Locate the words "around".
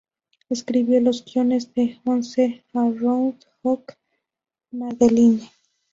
2.73-3.45